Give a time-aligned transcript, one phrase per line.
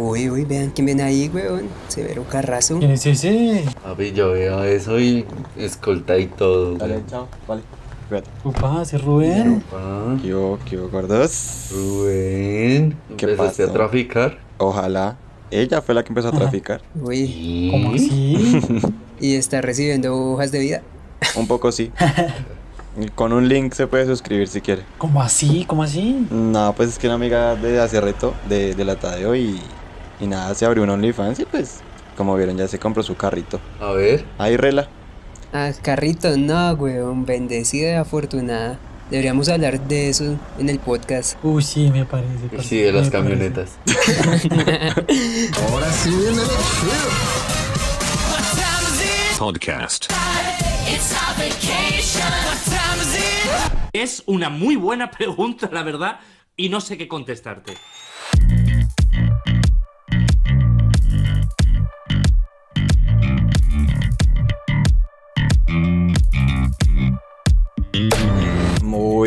[0.00, 1.62] Uy, uy, vean quién viene ahí, weón.
[1.88, 2.78] Severo Carrazo.
[2.78, 3.64] ¿Quién es ese?
[3.82, 6.76] Papi, yo veo eso y escolta y todo.
[6.76, 7.26] Dale, chao.
[7.48, 7.62] Vale.
[8.08, 8.30] Cuídate.
[8.44, 9.64] Upa, ese es Rubén.
[10.22, 11.70] ¿Qué hubo, qué hubo, gordos?
[11.72, 13.70] Rubén, ¿Qué ¿empezaste pasó?
[13.70, 14.38] a traficar?
[14.58, 15.16] Ojalá.
[15.50, 16.80] Ella fue la que empezó a traficar.
[17.02, 18.60] Uy, ¿Cómo así?
[19.20, 20.82] y está recibiendo hojas de vida.
[21.34, 21.90] Un poco sí.
[23.16, 24.82] Con un link se puede suscribir si quiere.
[24.96, 25.64] ¿Cómo así?
[25.66, 26.24] ¿Cómo así?
[26.30, 29.60] No, pues es que una amiga de hace reto, de, de la Tadeo y,
[30.20, 31.78] y nada, se abrió un OnlyFans y pues,
[32.16, 33.60] como vieron, ya se compró su carrito.
[33.80, 34.24] A ver.
[34.38, 34.88] Ahí rela.
[35.52, 37.24] Ah, carrito, no, weón.
[37.24, 38.78] Bendecida y afortunada.
[39.10, 41.38] Deberíamos hablar de eso en el podcast.
[41.42, 42.48] Uy, sí, me parece.
[42.54, 43.38] parce, Sí, de las me parece.
[43.38, 43.70] camionetas.
[49.38, 50.06] Podcast.
[53.92, 56.20] Es una muy buena pregunta, la verdad,
[56.56, 57.74] y no sé qué contestarte.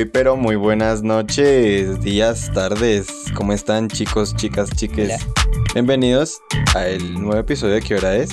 [0.02, 3.08] Muy, pero muy buenas noches, días, tardes.
[3.36, 5.12] ¿Cómo están chicos, chicas, chiques?
[5.14, 5.64] Hola.
[5.76, 6.42] Bienvenidos
[6.74, 8.32] a el nuevo episodio de ¿Qué hora es?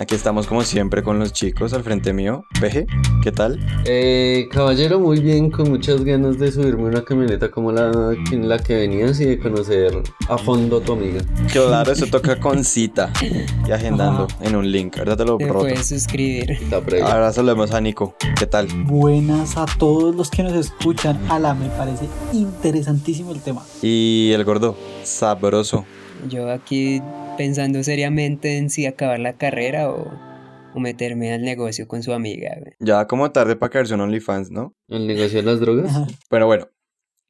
[0.00, 2.44] Aquí estamos como siempre con los chicos al frente mío.
[2.60, 2.84] Peje,
[3.22, 3.60] ¿qué tal?
[3.84, 8.48] Eh, caballero, muy bien, con muchas ganas de subirme a una camioneta como la en
[8.48, 11.20] la que venías y de conocer a fondo a tu amiga.
[11.52, 13.12] Claro, eso toca con cita
[13.68, 14.98] y agendando en un link.
[14.98, 15.60] Ahorita te lo Te roto.
[15.60, 16.50] puedes suscribir.
[16.50, 17.12] Está previa.
[17.12, 18.16] Ahora saludemos a Nico.
[18.36, 18.66] ¿Qué tal?
[18.86, 21.20] Buenas a todos los que nos escuchan.
[21.28, 23.62] Ala, me parece interesantísimo el tema.
[23.80, 25.84] Y el gordo, sabroso.
[26.28, 27.02] Yo aquí
[27.36, 30.10] pensando seriamente en si acabar la carrera o,
[30.74, 32.56] o meterme al negocio con su amiga.
[32.60, 32.72] güey.
[32.80, 34.74] Ya como tarde para caerse un OnlyFans, ¿no?
[34.88, 35.92] ¿El negocio de las drogas?
[36.30, 36.68] Pero bueno,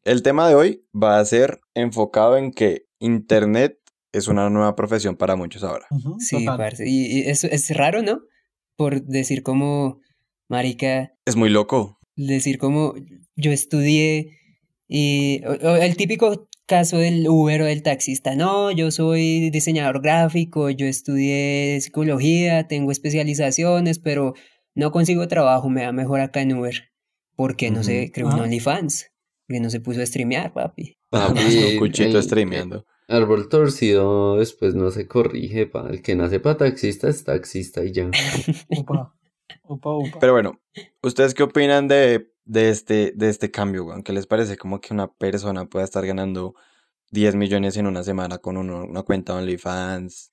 [0.04, 3.78] el tema de hoy va a ser enfocado en que Internet
[4.12, 5.86] es una nueva profesión para muchos ahora.
[6.20, 6.88] Sí, parce.
[6.88, 8.20] Y, y eso es raro, ¿no?
[8.76, 10.00] Por decir como,
[10.48, 11.98] marica, Es muy loco.
[12.16, 12.94] decir como
[13.36, 14.38] yo estudié
[14.96, 15.40] y
[15.80, 21.80] el típico caso del Uber o del taxista, no, yo soy diseñador gráfico, yo estudié
[21.80, 24.34] psicología, tengo especializaciones, pero
[24.76, 26.90] no consigo trabajo, me va mejor acá en Uber.
[27.34, 28.12] ¿Por qué no se Ujú.
[28.12, 28.42] creó un Ah.
[28.44, 29.10] OnlyFans?
[29.46, 30.96] Porque no se puso a streamear, papi.
[31.10, 31.40] Papi,
[31.74, 32.86] un cuchito streameando.
[33.08, 35.88] Árbol torcido después no se corrige, pa.
[35.90, 38.08] El que nace para taxista es taxista y ya.
[38.68, 39.12] Upa,
[39.68, 40.18] upa, upa.
[40.20, 40.60] Pero bueno,
[41.02, 44.02] ¿ustedes qué opinan de, de, este, de este cambio, weón?
[44.02, 46.54] ¿Qué les parece como que una persona pueda estar ganando
[47.10, 50.32] 10 millones en una semana con uno- una cuenta OnlyFans?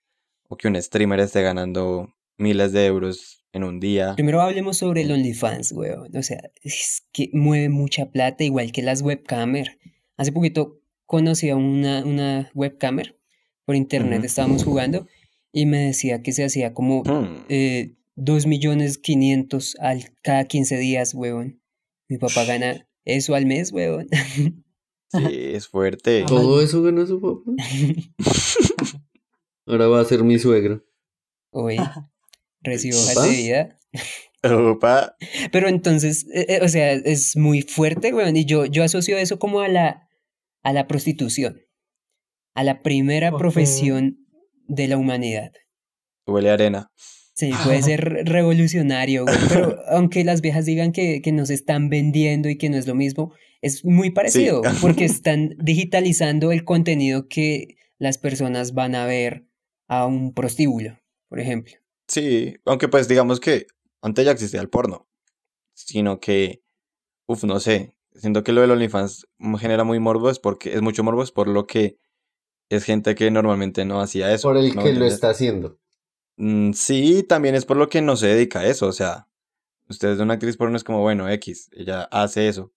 [0.50, 4.16] O que un streamer esté ganando miles de euros en un día.
[4.16, 6.16] Primero hablemos sobre el OnlyFans, weón.
[6.16, 9.80] O sea, es que mueve mucha plata, igual que las webcamer.
[10.18, 13.18] Hace poquito conocí a una, una webcamer
[13.66, 15.08] por internet, estábamos jugando,
[15.54, 17.46] y me decía que se hacía como Hmm.
[17.50, 21.61] eh, 2 millones 500 al, cada 15 días, weón.
[22.12, 24.10] Mi papá gana eso al mes, weón.
[25.14, 26.26] Sí, es fuerte.
[26.28, 27.52] Todo eso gana su papá.
[29.66, 30.86] Ahora va a ser mi suegro.
[31.52, 31.78] Oye,
[32.60, 33.80] recibo hojas de vida.
[34.44, 35.16] Opa.
[35.54, 38.36] Pero entonces, eh, eh, o sea, es muy fuerte, weón.
[38.36, 40.10] Y yo, yo asocio eso como a la,
[40.64, 41.62] a la prostitución.
[42.56, 44.18] A la primera profesión
[44.68, 45.54] de la humanidad.
[46.28, 46.92] Huele a arena.
[47.34, 51.90] Sí, puede ser re- revolucionario, güey, pero aunque las viejas digan que, que nos están
[51.90, 57.28] vendiendo y que no es lo mismo, es muy parecido, porque están digitalizando el contenido
[57.28, 59.46] que las personas van a ver
[59.88, 61.00] a un prostíbulo,
[61.30, 61.74] por ejemplo.
[62.08, 63.68] Sí, aunque pues digamos que
[64.02, 65.08] antes ya existía el porno,
[65.74, 66.62] sino que,
[67.28, 69.28] uff, no sé, siento que lo del OnlyFans
[69.60, 71.98] genera muy morbo, es porque es mucho morbo, es por lo que
[72.70, 74.50] es gente que normalmente no hacía eso.
[74.50, 75.80] Por el ¿no me que lo está haciendo.
[76.44, 79.28] Mm, sí, también es por lo que no se dedica a eso, o sea,
[79.88, 82.74] ustedes de una actriz porno es como, bueno, X, ella hace eso.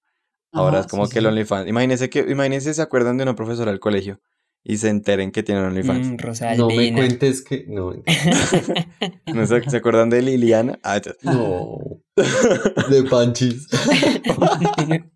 [0.52, 1.26] Ahora Ajá, es como sí, que el.
[1.26, 4.20] OnlyFans, imagínense que, imagínense se acuerdan de una profesora del colegio
[4.62, 6.08] y se enteren que tienen OnlyFans.
[6.08, 7.64] Mm, No me cuentes que.
[7.66, 7.94] No,
[9.34, 10.78] ¿No se, se acuerdan de Liliana?
[10.82, 11.78] Ah, no.
[12.90, 13.66] De panchis.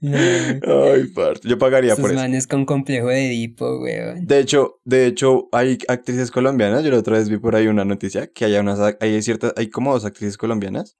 [0.00, 2.20] No, Ay, parce, yo pagaría por eso.
[2.20, 4.26] manes con complejo de Edipo, weón.
[4.26, 6.84] De hecho, de hecho, hay actrices colombianas.
[6.84, 9.68] Yo la otra vez vi por ahí una noticia que hay unas, hay ciertas, hay
[9.68, 10.96] como dos actrices colombianas,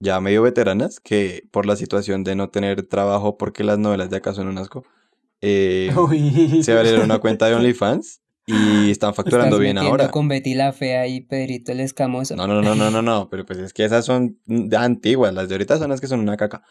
[0.00, 4.16] ya medio veteranas, que por la situación de no tener trabajo porque las novelas de
[4.16, 4.84] acá son un asco,
[5.40, 5.90] eh,
[6.62, 10.10] se abrieron una cuenta de OnlyFans y están facturando bien ahora.
[10.10, 12.36] con Betty la Fea y Pedrito el Escamoso.
[12.36, 14.38] No, no, no, no, no, no, pero pues es que esas son
[14.76, 16.62] antiguas, las de ahorita son las que son una caca.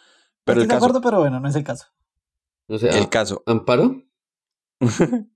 [0.45, 1.87] Pero el Estoy de caso, acuerdo, pero bueno, no es el caso.
[2.67, 4.01] O sea, el caso, ¿Amparo?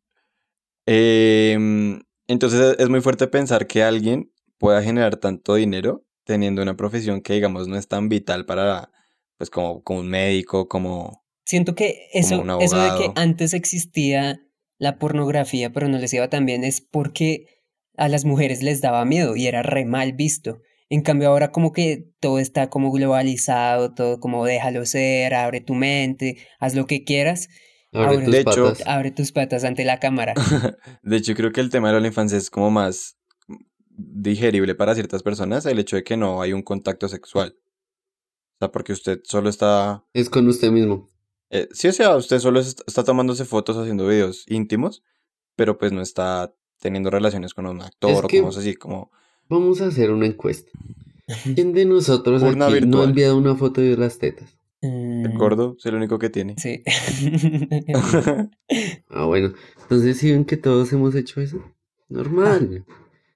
[0.91, 7.21] Em, entonces es muy fuerte pensar que alguien pueda generar tanto dinero teniendo una profesión
[7.21, 8.91] que digamos no es tan vital para,
[9.37, 11.23] pues como, como un médico, como...
[11.45, 14.41] Siento que eso, un eso de que antes existía
[14.79, 17.45] la pornografía, pero no les iba tan bien, es porque
[17.95, 20.61] a las mujeres les daba miedo y era re mal visto.
[20.89, 25.75] En cambio ahora como que todo está como globalizado, todo como déjalo ser, abre tu
[25.75, 27.47] mente, haz lo que quieras,
[27.91, 28.87] Abre Ahora- tus De hecho- patas.
[28.87, 30.33] abre tus patas ante la cámara.
[31.01, 33.17] De hecho, creo que el tema de la infancia es como más
[33.89, 37.55] digerible para ciertas personas el hecho de que no hay un contacto sexual.
[37.57, 40.03] O sea, porque usted solo está...
[40.13, 41.09] Es con usted mismo.
[41.49, 45.01] eh, sí, o sea, usted solo est- está tomándose fotos, haciendo videos íntimos,
[45.55, 49.11] pero pues no está teniendo relaciones con un actor o que- cosas así como...
[49.49, 50.69] Vamos a hacer una encuesta.
[51.55, 54.55] ¿Quién de nosotros aquí no ha enviado una foto de las tetas?
[54.81, 56.55] El Mm, gordo es el único que tiene.
[56.57, 56.83] Sí.
[59.09, 59.53] Ah, bueno.
[59.81, 61.57] Entonces, ¿sí ven que todos hemos hecho eso?
[62.07, 62.85] Normal.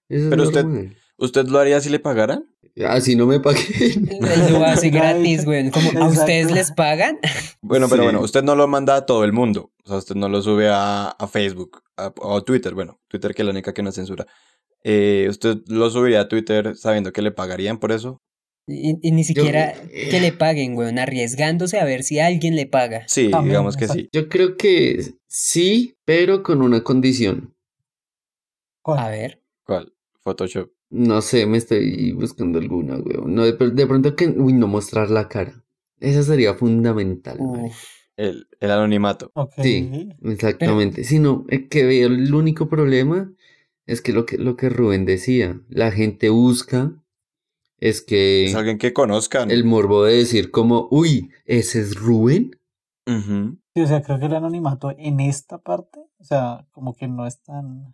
[0.09, 0.95] Eso es Pero usted- normal.
[1.17, 2.45] ¿Usted lo haría si le pagaran?
[2.87, 4.09] Así no me paguen.
[4.51, 5.69] Lo hace gratis, güey.
[5.69, 7.19] Como, ¿a ustedes les pagan?
[7.61, 8.05] Bueno, pero Sí.
[8.07, 9.71] bueno, usted no lo manda a todo el mundo.
[9.85, 12.73] O sea, usted no lo sube a, a Facebook a- o a Twitter.
[12.73, 14.25] Bueno, Twitter que es la única que no censura.
[14.83, 18.21] Eh, ¿Usted lo subiría a Twitter sabiendo que le pagarían por eso?
[18.67, 23.03] Y, y ni siquiera que le paguen, güey, arriesgándose a ver si alguien le paga.
[23.07, 24.03] Sí, También, digamos que exacto.
[24.03, 24.09] sí.
[24.13, 27.53] Yo creo que sí, pero con una condición.
[28.81, 28.99] ¿Cuál?
[28.99, 29.41] A ver.
[29.65, 29.93] ¿Cuál?
[30.23, 30.71] Photoshop.
[30.89, 33.33] No sé, me estoy buscando alguna, weón.
[33.33, 35.63] No, de, de pronto que, uy, no mostrar la cara.
[35.99, 37.39] Esa sería fundamental.
[38.15, 39.31] El, el anonimato.
[39.61, 41.03] Sí, exactamente.
[41.03, 43.33] Si no, es que veo el único problema
[43.85, 46.93] es que lo que lo que Rubén decía, la gente busca
[47.77, 49.51] es que Es alguien que conozcan.
[49.51, 52.51] el morbo de decir como, uy, ese es Rubén.
[53.05, 57.27] Sí, o sea, creo que el anonimato en esta parte, o sea, como que no
[57.27, 57.93] es tan,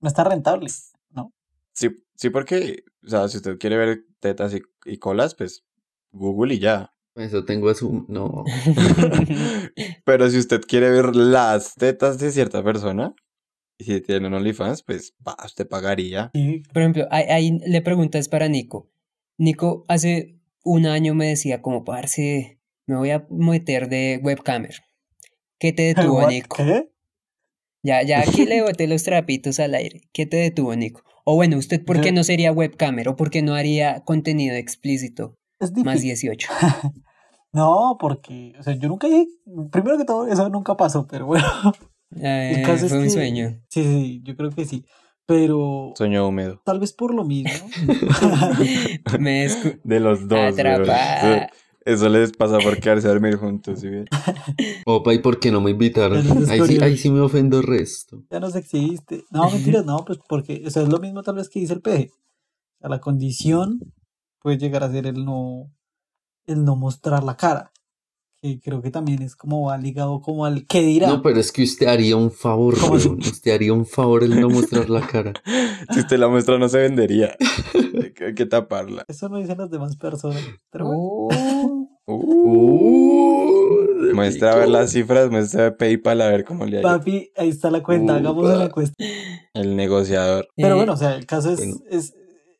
[0.00, 0.70] no es tan rentable,
[1.10, 1.34] ¿no?
[1.74, 5.64] Sí, sí, porque, o sea, si usted quiere ver tetas y, y colas, pues
[6.12, 6.92] Google y ya.
[7.16, 8.44] Eso tengo a su no.
[10.04, 13.14] Pero si usted quiere ver las tetas de cierta persona,
[13.78, 16.30] y si tiene un OnlyFans, pues va, usted pagaría.
[16.72, 18.90] Por ejemplo, ahí, le preguntas para Nico.
[19.38, 24.76] Nico hace un año me decía como, parce, me voy a meter de webcamer.
[25.58, 26.28] ¿Qué te detuvo, ¿What?
[26.28, 26.56] Nico?
[26.56, 26.90] ¿Qué?
[27.82, 30.02] Ya, ya aquí le boté los trapitos al aire.
[30.12, 31.02] ¿Qué te detuvo, Nico?
[31.24, 35.36] O bueno, ¿usted por qué no sería webcamer o por qué no haría contenido explícito
[35.58, 36.30] Es más difícil.
[36.36, 36.48] 18?
[37.52, 39.26] No, porque, o sea, yo nunca dije,
[39.72, 41.46] primero que todo, eso nunca pasó, pero bueno.
[42.20, 43.60] Eh, El caso es fue un que- sueño.
[43.68, 44.84] Sí, sí, yo creo que sí.
[45.26, 46.62] Pero Sueño húmedo.
[46.64, 47.50] tal vez por lo mismo.
[49.18, 50.38] Me escu- De los dos.
[50.38, 51.44] Atrapada.
[51.46, 51.52] Eso,
[51.84, 53.82] eso les pasa por quedarse a dormir juntos.
[54.86, 56.18] Opa, ¿y por qué no me invitaron?
[56.48, 58.22] Ahí sí, ahí sí me ofendo resto.
[58.30, 59.24] ya no se existe.
[59.30, 61.80] No, mentiras, no, pues porque, o sea, es lo mismo tal vez que dice el
[61.82, 62.10] peje.
[62.80, 63.80] Sea, la condición
[64.40, 65.72] puede llegar a ser el no,
[66.46, 67.72] el no mostrar la cara.
[68.46, 71.08] Que creo que también es como va ligado como al que dirá.
[71.08, 73.18] No, pero es que usted haría un favor, weón.
[73.18, 75.32] Usted haría un favor el no mostrar la cara.
[75.92, 77.34] Si usted la muestra, no se vendería.
[78.24, 79.04] Hay que- taparla.
[79.08, 80.42] Eso no dicen las demás personas.
[80.70, 81.00] Pero bueno.
[81.00, 81.88] Oh.
[82.06, 82.86] Uh,
[84.08, 86.82] Uh, muestra a ver las cifras, muestra PayPal a ver cómo le ha.
[86.82, 88.54] Papi, ahí está la cuenta, hagamos Upa.
[88.56, 88.94] la encuesta.
[89.54, 90.46] El negociador.
[90.56, 91.76] Pero Eh, bueno, o sea, el caso es, Bueno.
[91.90, 92.14] es,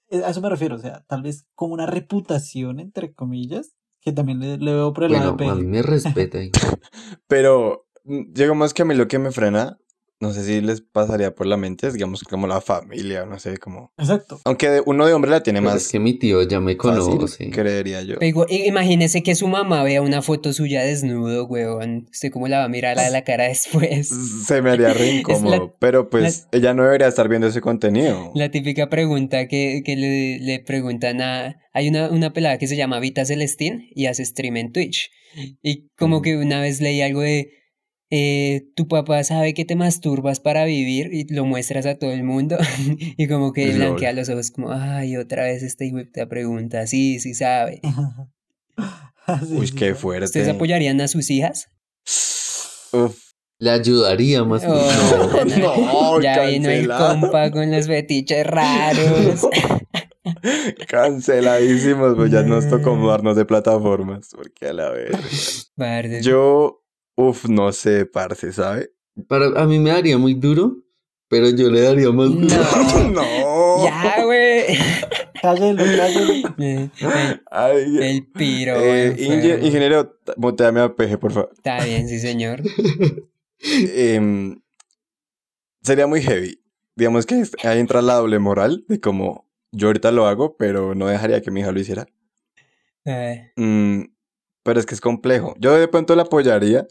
[0.08, 3.75] es- a eso me refiero, o sea, tal vez como una reputación, entre comillas,
[4.06, 6.38] que también le, le veo por el lado Bueno, de a mí me respeta.
[7.26, 9.78] Pero mm, llega más que a mí lo que me frena,
[10.18, 13.58] no sé si les pasaría por la mente, es digamos como la familia, no sé,
[13.58, 13.92] como...
[13.98, 14.40] Exacto.
[14.44, 16.74] Aunque de- uno de hombre la tiene Pero más es que mi tío ya me
[16.76, 17.50] fácil, conoce.
[17.50, 18.16] creería yo.
[18.18, 22.06] Pero imagínese que su mamá vea una foto suya desnudo, weón.
[22.10, 24.08] ¿Usted cómo la va a mirar a la cara después?
[24.46, 28.32] Se me haría re incómodo, pero pues ella no debería estar viendo ese contenido.
[28.34, 31.60] La típica pregunta que, que le, le preguntan a...
[31.74, 35.10] Hay una, una pelada que se llama Vita Celestín y hace stream en Twitch.
[35.62, 36.22] Y como Ujú.
[36.22, 37.50] que una vez leí algo de...
[38.10, 42.24] eh, tu papá sabe que te masturbas para vivir y lo muestras a todo el
[42.24, 42.56] mundo.
[43.16, 44.72] y como que blanquea los ojos como...
[44.72, 46.86] Ay, otra vez este hijo te pregunta.
[46.86, 47.80] Sí, sí sabe.
[49.44, 50.26] Sí, Uy, qué fuerte.
[50.26, 51.68] ¿Ustedes apoyarían a sus hijas?
[52.92, 53.26] Uf.
[53.58, 54.62] Le ayudaría más.
[54.66, 59.48] Oh, No, ya vino el compa con los fetiches raros.
[60.86, 65.72] Canceladísimos, pues ya nos tocó mudarnos de plataformas, porque a la vez.
[66.22, 66.84] Yo,
[67.16, 68.90] uf, no sé, parce, ¿sabe?
[69.28, 70.76] Para, a mí me daría muy duro,
[71.28, 72.46] pero yo le daría más duro.
[72.46, 73.10] No.
[73.10, 73.84] no.
[73.84, 74.78] Ya, güey.
[75.42, 76.54] Cállelo, cállelo.
[76.58, 78.74] El, Ay, el piro.
[78.76, 81.50] eh, inge- ingeniero, muteame a PG, por favor.
[81.54, 82.62] Está bien, sí, señor.
[83.58, 84.60] Em,
[85.82, 86.60] sería muy heavy.
[86.94, 91.06] Digamos que ahí entra la doble moral de como yo ahorita lo hago, pero no
[91.06, 92.06] dejaría que mi hija lo hiciera.
[93.04, 94.02] Eh, Mm,
[94.62, 95.54] pero es que es complejo.
[95.58, 96.86] Yo de pronto la apoyaría,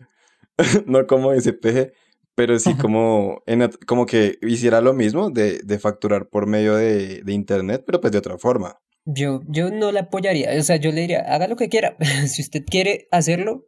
[0.86, 1.94] no como ese peje,
[2.36, 7.22] pero sí como, en, como que hiciera lo mismo de, de facturar por medio de,
[7.24, 8.80] de internet, pero pues de otra forma.
[9.06, 10.52] yo, yo no la apoyaría.
[10.60, 11.98] O sea, yo le diría, haga lo que quiera.
[12.28, 13.68] Si usted quiere hacerlo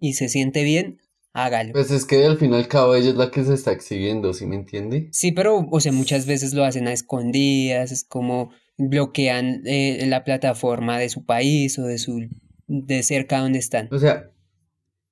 [0.00, 0.98] y se siente bien,
[1.32, 1.72] hágalo.
[1.72, 4.32] Pues es que al fin y al cabo ella es la que se está exhibiendo,
[4.32, 5.08] ¿sí me entiende?
[5.12, 10.24] Sí, pero, o sea, muchas veces lo hacen a escondidas, es como bloquean eh, la
[10.24, 12.28] plataforma de su país o de su,
[12.66, 13.88] de cerca donde están.
[13.92, 14.30] O sea,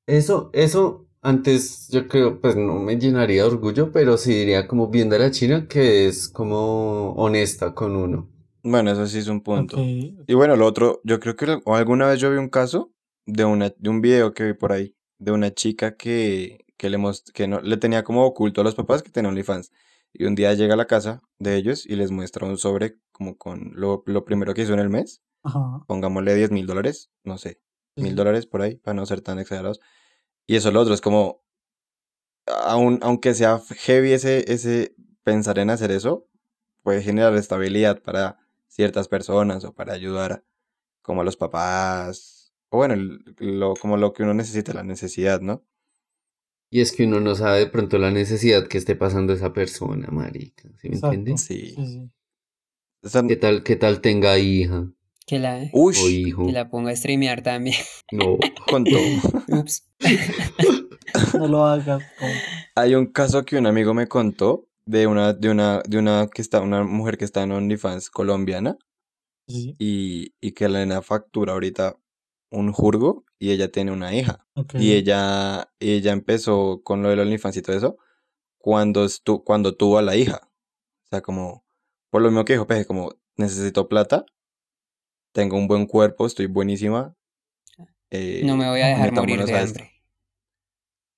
[0.06, 4.88] eso, eso antes yo creo, pues no me llenaría de orgullo, pero sí diría como
[4.88, 8.28] bien de la China que es como honesta con uno.
[8.62, 9.76] Bueno, eso sí es un punto.
[9.76, 9.82] Ok.
[10.26, 12.92] Y bueno, lo otro, yo creo que al- alguna vez yo vi un caso
[13.26, 16.98] de una, de un video que vi por ahí, de una chica que, que le
[16.98, 19.70] most- que no, le tenía como oculto a los papás que tenía OnlyFans.
[20.12, 23.36] Y un día llega a la casa de ellos y les muestra un sobre como
[23.36, 25.22] con lo, lo primero que hizo en el mes.
[25.42, 25.80] Ajá.
[25.86, 27.60] Pongámosle 10 mil dólares, no sé,
[27.96, 28.14] mil sí.
[28.14, 29.80] dólares por ahí, para no ser tan exagerados.
[30.48, 31.42] Y eso lo otro es como,
[32.46, 36.26] aun, aunque sea heavy ese, ese pensar en hacer eso,
[36.82, 40.42] puede generar estabilidad para ciertas personas o para ayudar
[41.02, 42.96] como a los papás, o bueno,
[43.38, 45.66] lo, como lo que uno necesita, la necesidad, ¿no?
[46.70, 50.08] Y es que uno no sabe de pronto la necesidad que esté pasando esa persona,
[50.10, 51.14] marica, ¿sí me Exacto.
[51.14, 51.36] entiende?
[51.36, 52.10] Sí.
[53.28, 54.90] ¿Qué tal, qué tal tenga hija
[55.28, 56.46] Que la, uy, o hijo?
[56.46, 57.76] que la ponga a streamear también.
[58.10, 58.38] No.
[58.66, 58.98] con todo.
[59.60, 59.86] Ups.
[61.34, 62.02] No lo hagas.
[62.20, 62.26] no.
[62.74, 66.40] Hay un caso que un amigo me contó de una, de una, de una que
[66.40, 68.78] está, una mujer que está en OnlyFans colombiana
[69.46, 71.96] Sí, y, y que la nena factura ahorita
[72.50, 74.46] un jurgo y ella tiene una hija.
[74.74, 77.98] Y ella, ella empezó con lo del OnlyFans y todo eso
[78.58, 80.40] cuando, estu cuando tuvo a la hija.
[81.04, 81.64] O sea, como,
[82.10, 84.26] por lo mismo que dijo Peje, como necesito plata,
[85.38, 87.14] tengo un buen cuerpo, estoy buenísima.
[88.10, 89.92] eh, No me voy a dejar morir de hambre.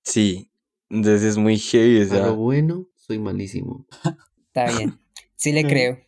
[0.05, 0.51] Sí,
[0.91, 2.01] entonces es muy heavy.
[2.01, 3.87] o A sea, lo bueno, soy malísimo.
[4.49, 5.01] Está bien.
[5.37, 5.99] Sí le creo.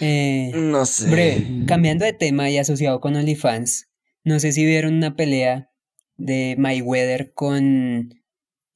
[0.00, 1.10] Eh, no sé.
[1.10, 3.88] Bre, cambiando de tema y asociado con OnlyFans,
[4.22, 5.72] no sé si vieron una pelea
[6.16, 8.14] de Mayweather con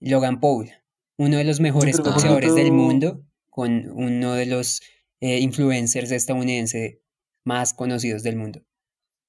[0.00, 0.70] Logan Paul,
[1.18, 4.80] uno de los mejores boxeadores del mundo, con uno de los
[5.20, 6.98] eh, influencers estadounidenses
[7.50, 8.62] más conocidos del mundo.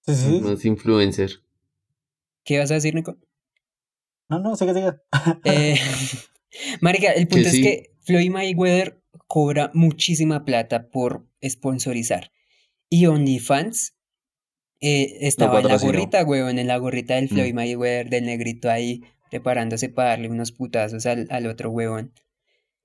[0.05, 0.41] Sí, sí.
[0.41, 1.31] Más influencer.
[2.43, 3.17] ¿Qué vas a decir, Nico?
[4.29, 5.01] No, no, siga, siga.
[5.43, 5.75] Eh,
[6.81, 7.63] marica, el punto es sí.
[7.63, 12.31] que Floyd Mayweather cobra muchísima plata por sponsorizar.
[12.89, 13.95] Y OnlyFans
[14.81, 17.55] eh, estaba en la gorrita, weón, en la gorrita del Floyd Mm.
[17.55, 19.01] Mayweather, del negrito ahí,
[19.31, 22.13] preparándose para darle unos putazos al, al otro weón.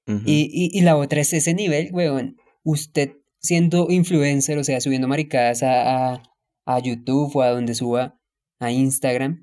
[0.06, 2.36] Y, y, y la otra es ese nivel, weón.
[2.62, 6.22] Usted siendo influencer, o sea, subiendo maricadas a, a,
[6.66, 8.18] a YouTube o a donde suba
[8.58, 9.42] a Instagram,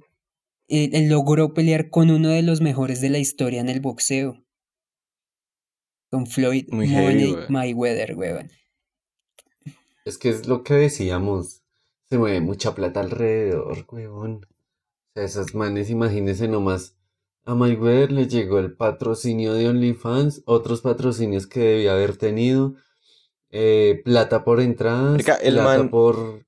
[0.68, 4.44] eh, él logró pelear con uno de los mejores de la historia en el boxeo.
[6.10, 7.46] Con Floyd Muy heavy, Money weón.
[7.50, 8.52] Mayweather, weón.
[10.06, 11.64] Es que es lo que decíamos.
[12.10, 14.46] Se mueve mucha plata alrededor, huevón.
[14.46, 16.96] O sea, esas manes, imagínense nomás.
[17.46, 22.76] A Mayweather le llegó el patrocinio de OnlyFans, otros patrocinios que debía haber tenido,
[23.56, 26.44] eh, plata por entradas, Marica, el plata man- por...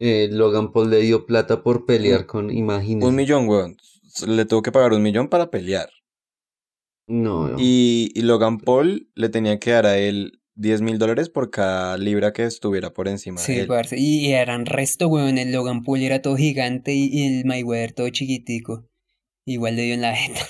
[0.00, 3.06] Eh, Logan Paul le dio plata por pelear con, imagínense.
[3.08, 3.76] Un millón, weón.
[4.26, 5.88] Le tuvo que pagar un millón para pelear.
[7.08, 11.50] No, Y, y Logan Paul le tenía que dar a él 10 mil dólares por
[11.50, 13.66] cada libra que estuviera por encima Sí, de él.
[13.66, 15.38] parce, Y, y eran resto, weón.
[15.38, 18.86] El Logan Paul era todo gigante y, y el Mayweather todo chiquitico.
[19.46, 20.40] Igual le dio en la jeta.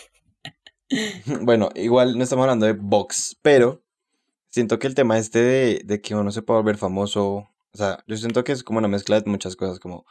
[1.42, 3.82] Bueno, igual no estamos hablando de box, pero
[4.58, 7.26] siento que el tema este de, de que uno se pueda volver famoso,
[7.72, 10.06] o sea, yo siento que es como una mezcla de muchas cosas, como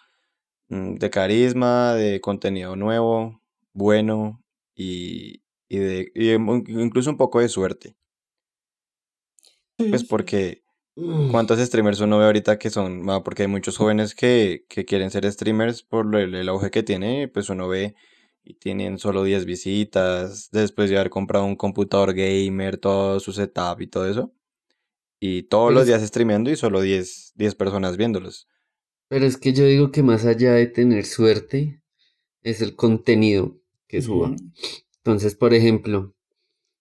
[0.69, 3.41] mm, de carisma, de contenido nuevo,
[3.73, 4.43] bueno
[4.75, 7.97] y, y de y de mu- incluso un poco de suerte.
[9.89, 10.63] Pues porque
[10.99, 11.31] Mm.
[11.31, 13.09] ¿Cuántos streamers uno ve ahorita que son?
[13.09, 16.83] ah, porque hay muchos jóvenes que, que quieren ser streamers por el, el auge que
[16.83, 17.95] tiene, pues uno ve
[18.43, 23.81] y tienen solo 10 visitas, después de haber comprado un computador gamer, todo su setup
[23.81, 24.33] y todo eso.
[25.19, 28.47] Y todos Pero los días streameando y solo 10, 10 personas viéndolos.
[29.09, 31.81] Pero es que yo digo que más allá de tener suerte,
[32.43, 34.35] es el contenido que suba.
[34.97, 36.13] Entonces, por ejemplo,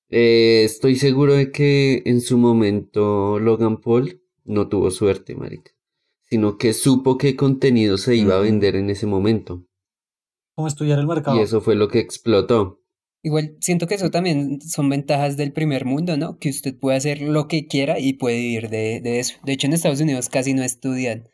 [0.08, 5.72] eh, estoy seguro de que en su momento Logan Paul no tuvo suerte, marica,
[6.24, 9.64] sino que supo qué contenido se iba a vender en ese momento.
[10.54, 11.36] Como estudiar el mercado.
[11.36, 12.80] Y eso fue lo que explotó.
[13.26, 16.38] Igual siento que eso también son ventajas del primer mundo, ¿no?
[16.38, 19.34] Que usted puede hacer lo que quiera y puede vivir de, de eso.
[19.44, 21.28] De hecho, en Estados Unidos casi no estudian,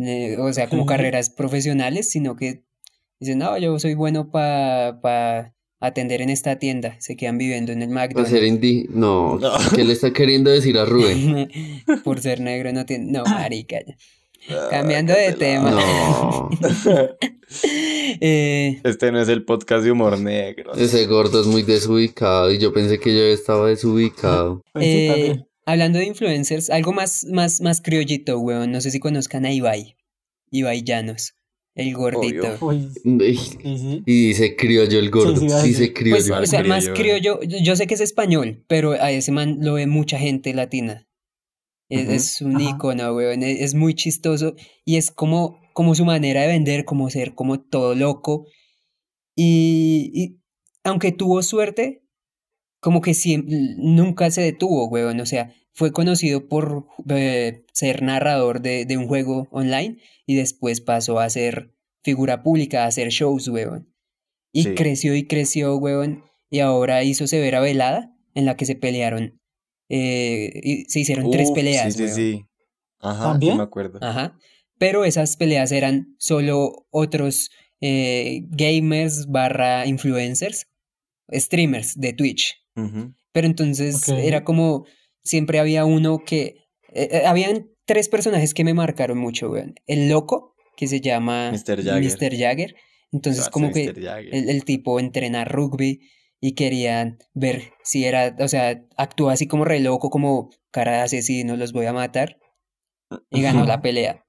[0.00, 2.64] eh, o sea, como carreras profesionales, sino que
[3.20, 6.96] dicen, no, yo soy bueno para atender en esta tienda.
[6.98, 8.42] Se quedan viviendo en el a ser McDonald's.
[8.46, 8.86] indi...
[8.88, 9.52] No, No.
[9.74, 11.50] ¿qué le está queriendo decir a Rubén?
[12.04, 13.12] Por ser negro no tiene...
[13.12, 13.80] No, marica.
[14.50, 15.70] Ah, Cambiando de tema.
[15.70, 16.50] No,
[18.20, 20.72] Eh, Este no es el podcast de humor negro.
[20.74, 24.62] ese gordo es muy desubicado y yo pensé que yo estaba desubicado.
[24.74, 28.72] Sí, eh, hablando de influencers, algo más, más, más criollito, weón.
[28.72, 29.96] No sé si conozcan a Ibai.
[30.50, 31.34] Ibai Llanos.
[31.74, 32.56] El gordito.
[32.62, 34.02] Uy, Y sí, sí.
[34.06, 36.16] dice criollo el gordo, Sí, sí, a dice criollo.
[36.16, 39.30] Pues, o sea, criollo, más criollo, yo, yo sé que es español, pero a ese
[39.30, 41.05] man lo ve mucha gente latina.
[41.88, 42.70] Es, es un Ajá.
[42.70, 47.08] ícono, weón, es, es muy chistoso y es como, como su manera de vender, como
[47.10, 48.46] ser como todo loco.
[49.34, 50.40] Y, y
[50.84, 52.02] aunque tuvo suerte,
[52.80, 53.46] como que siem-
[53.78, 55.20] nunca se detuvo, weón.
[55.20, 60.80] O sea, fue conocido por eh, ser narrador de, de un juego online y después
[60.80, 63.92] pasó a ser figura pública, a hacer shows, weón.
[64.52, 64.74] Y Sí.
[64.74, 66.24] creció y creció, weón.
[66.48, 69.40] Y ahora hizo Severa Velada, en la que se pelearon.
[69.88, 72.14] Eh, y se hicieron tres peleas, Sí, sí, weón.
[72.16, 72.44] sí.
[73.00, 73.56] Ajá, sí ¿También?
[73.58, 73.98] me acuerdo.
[74.02, 74.36] Ajá.
[74.78, 77.50] Pero esas peleas eran solo otros
[77.80, 80.66] eh, gamers barra influencers,
[81.32, 82.54] streamers de Twitch.
[82.74, 83.14] Ujú.
[83.32, 84.86] Pero entonces era como,
[85.22, 86.56] siempre había uno que,
[86.92, 89.74] eh, habían tres personajes que me marcaron mucho, weón.
[89.86, 91.82] El loco, que se llama Mr.
[91.84, 92.02] Jagger.
[92.02, 92.36] Mr.
[92.38, 92.74] Jagger.
[93.12, 94.02] Entonces como que Mr.
[94.02, 94.34] Jagger.
[94.34, 96.00] el, el tipo entrena rugby
[96.40, 101.00] y querían ver si era, o sea, actúa así como re loco, como cara de
[101.02, 102.38] asesino, los voy a matar.
[103.30, 104.24] Y ganó la pelea.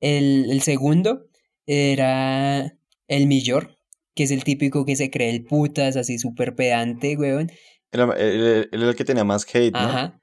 [0.00, 1.28] El, el segundo
[1.66, 3.78] era el Millor,
[4.14, 7.50] que es el típico que se cree el putas, así súper pedante, weón.
[7.92, 9.78] Era, él- él era el que tenía más hate, ¿no?
[9.78, 10.22] Ajá.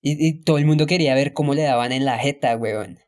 [0.00, 2.98] Y, y todo el mundo quería ver cómo le daban en la jeta, weón.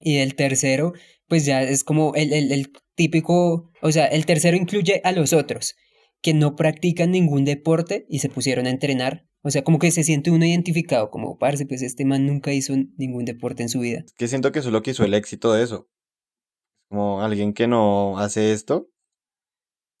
[0.00, 0.92] Y el tercero,
[1.28, 5.32] pues ya es como el, el, el típico, o sea, el tercero incluye a los
[5.32, 5.74] otros,
[6.22, 9.26] que no practican ningún deporte y se pusieron a entrenar.
[9.42, 12.74] O sea, como que se siente uno identificado, como, parce, pues este man nunca hizo
[12.96, 14.04] ningún deporte en su vida.
[14.06, 15.90] Es que siento que eso es lo que hizo el éxito de eso.
[16.88, 18.88] Como alguien que no hace esto.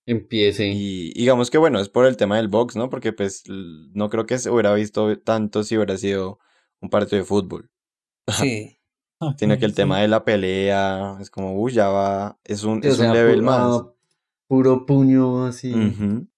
[0.06, 0.68] Empiece.
[0.68, 2.88] Y digamos que bueno, es por el tema del box, ¿no?
[2.88, 6.38] Porque pues no creo que se hubiera visto tanto si hubiera sido
[6.80, 7.70] un partido de fútbol.
[8.40, 8.78] Sí.
[9.38, 12.88] Sino que el tema de la pelea es como, uy, ya va, es un, o
[12.88, 13.82] es un level más.
[14.52, 15.72] Puro puño así.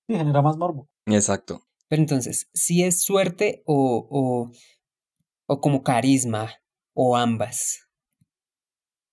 [0.07, 0.89] Sí, genera más morbo.
[1.07, 1.63] Exacto.
[1.89, 4.53] Pero entonces, si es suerte o, o,
[5.49, 6.53] o como carisma,
[6.95, 7.89] o ambas.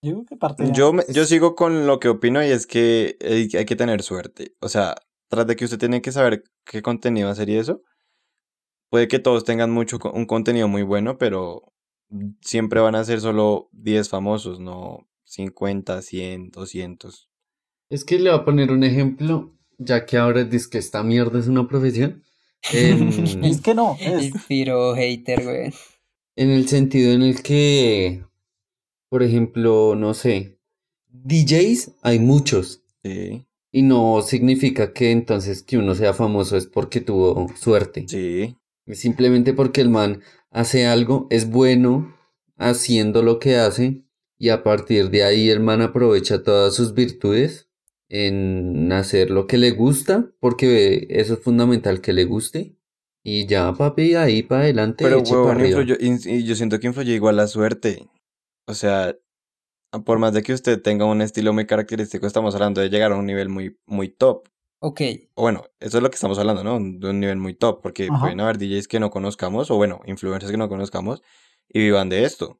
[0.04, 2.68] Yo creo que parte de Yo, me- yo sigo con lo que opino y es
[2.68, 4.56] que hay, hay que tener suerte.
[4.60, 4.94] O sea,
[5.32, 7.82] tras de que usted tiene que saber qué contenido hacer y eso,
[8.92, 11.74] puede que todos tengan mucho un contenido muy bueno, pero
[12.42, 17.31] siempre van a ser solo 10 famosos, no 50, 100, 200.
[17.92, 21.40] Es que le voy a poner un ejemplo, ya que ahora dice que esta mierda
[21.40, 22.24] es una profesión.
[22.72, 23.10] En,
[23.44, 24.34] Es que no, El es.
[24.48, 25.74] piro hater, güey.
[26.38, 28.24] en el sentido en el que,
[29.10, 30.58] por ejemplo, no sé,
[31.10, 32.82] DJs hay muchos.
[33.04, 38.06] Sí, Y no significa que entonces que uno sea famoso es porque tuvo suerte.
[38.08, 38.56] sí.
[38.88, 42.16] Es Simplemente porque el man hace algo, es bueno
[42.58, 44.02] haciendo lo que hace
[44.38, 47.70] y a partir de ahí el man aprovecha todas sus virtudes
[48.14, 52.76] en hacer lo que le gusta, porque eso es fundamental que le guste
[53.24, 57.14] y ya papi ahí para adelante, Pero, eche huevón, influyó- y yo siento que influye
[57.14, 58.08] igual la suerte.
[58.68, 59.16] O sea,
[60.06, 63.16] por más de que usted tenga un estilo muy característico, estamos hablando de llegar a
[63.16, 64.48] un nivel muy, muy top.
[64.84, 65.02] Ok,
[65.36, 66.80] O bueno, eso es lo que estamos hablando, ¿no?
[66.80, 68.20] De un nivel muy top, porque Ajá.
[68.20, 71.22] pueden haber DJs que no conozcamos, o bueno, influencers que no conozcamos,
[71.70, 72.60] y vivan de esto.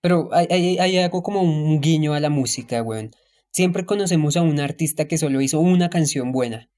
[0.00, 3.10] pero hay, hay, hay algo como un guiño a la música, güey.
[3.52, 6.68] Siempre conocemos a un artista que solo hizo una canción buena.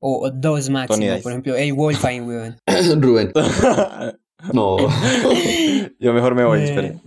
[0.00, 1.06] O, o dos máximo.
[1.22, 2.52] Por ejemplo, el Wolfine, güey.
[3.00, 3.30] Rubén,
[4.52, 4.76] no.
[6.00, 6.98] Yo mejor me voy, Eh, espere.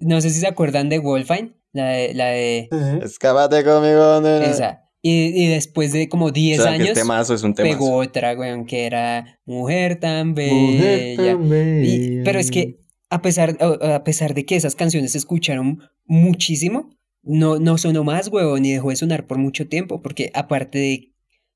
[0.00, 1.54] No sé si se acuerdan de Wolfine.
[1.72, 2.68] La de, la de.
[3.02, 4.44] Escápate conmigo, nena.
[4.44, 4.80] esa.
[5.02, 7.68] Y, y después de como O 10 sea, que años, este mazo es un tema.
[7.68, 11.32] pegó otra, güey, que era Mujer tan Mujer bella.
[11.34, 12.22] tan Y- bella.
[12.24, 16.90] pero es que a pesar, a pesar de que esas canciones se escucharon muchísimo,
[17.24, 21.12] no, no sonó más, huevón, ni dejó de sonar por mucho tiempo, porque aparte de,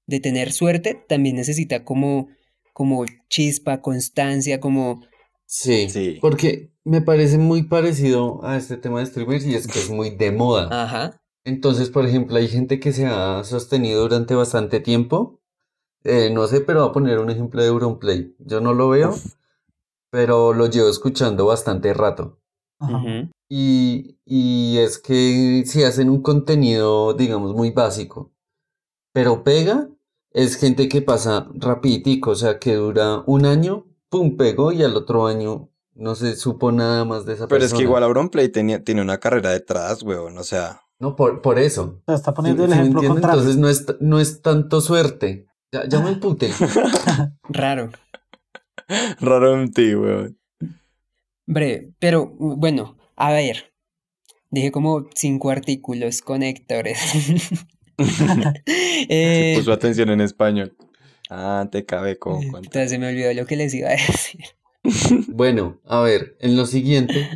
[0.07, 2.29] de tener suerte, también necesita como,
[2.73, 5.03] como chispa, constancia, como...
[5.47, 6.19] Sí, Sí.
[6.21, 10.11] porque me parece muy parecido a este tema de streamers y es que es muy
[10.11, 10.69] de moda.
[10.71, 15.41] Ajá, Entonces, por ejemplo, hay gente que se ha sostenido durante bastante tiempo
[16.05, 18.35] Eh, no sé, pero voy a poner un ejemplo de Auronplay.
[18.39, 19.15] Yo no lo veo,
[20.11, 22.39] pero lo llevo escuchando bastante rato.
[22.81, 23.29] Ajá.
[23.51, 28.33] Y, y es que si hacen un contenido, digamos, muy básico,
[29.13, 29.89] pero pega,
[30.33, 34.97] es gente que pasa rapiditico, o sea, que dura un año, pum, pegó y al
[34.97, 37.83] otro año no se supo nada más de esa Pero es que persona.
[37.89, 40.37] igual Auronplay tenía, tiene una carrera detrás, weón.
[40.39, 42.03] O sea, No, por, por eso.
[42.07, 43.41] Está ¿Sí- poniendo el sí ejemplo contrario.
[43.41, 45.47] Entonces no es, no es tanto suerte.
[45.73, 46.51] Ya, ya me emputé.
[47.49, 47.91] Raro.
[49.21, 50.39] raro en ti, weón.
[51.49, 53.73] Bre, pero bueno, a ver.
[54.51, 56.99] Dije como cinco artículos conectores.
[59.09, 60.77] Eh, Puso atención en español.
[61.31, 62.69] Ah, te cabe con cuánto.
[62.69, 64.45] entonces se me olvidó lo que les iba a decir.
[65.29, 67.29] Bueno, a ver, en lo siguiente.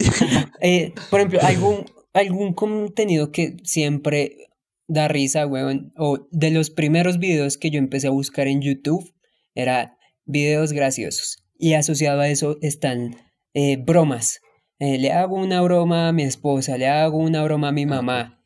[0.61, 4.51] Eh, por ejemplo, algún, algún contenido que siempre
[4.87, 9.13] da risa, weón, o de los primeros videos que yo empecé a buscar en YouTube,
[9.55, 11.45] era videos graciosos.
[11.59, 13.17] Y asociado a eso están
[13.55, 14.41] eh, bromas.
[14.79, 18.43] Eh, le hago una broma a mi esposa, le hago una broma a mi mamá.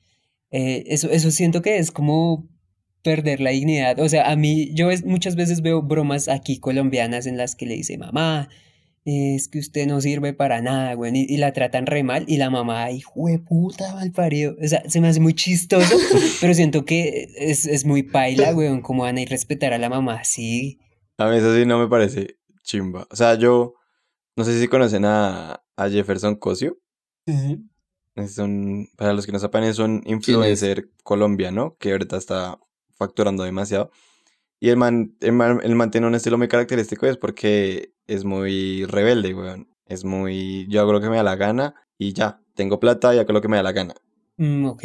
[0.51, 2.49] Eh, eso, eso siento que es como
[3.03, 3.99] perder la dignidad.
[4.01, 7.67] O sea, a mí, yo es- muchas veces veo bromas aquí colombianas en las que
[7.67, 8.49] le dice, mamá,
[9.05, 12.39] es que usted no sirve para nada, güey, y, y la tratan re mal, y
[12.39, 14.57] la mamá, hijo de puta, mal parido.
[14.61, 15.95] O sea, se me hace muy chistoso,
[16.41, 19.79] pero siento que es, es muy paila, güey, cómo van a ir a respetar a
[19.79, 20.81] la mamá así.
[21.19, 23.07] A mí eso sí no me parece chimba.
[23.13, 23.75] O sea, yo
[24.37, 26.79] no sé si conocen a, a Jefferson Cosio.
[27.27, 27.59] Sí, sí.
[28.15, 32.59] Es un, para los que no sepan, es un influencer colombiano que ahorita está
[32.97, 33.91] facturando demasiado.
[34.59, 38.25] Y el man, el man, el man tiene un estilo muy característico, es porque es
[38.25, 39.69] muy rebelde, weón.
[39.87, 43.19] Es muy, yo hago lo que me da la gana y ya, tengo plata y
[43.19, 43.95] hago lo que me da la gana.
[44.39, 44.85] Mm, ok.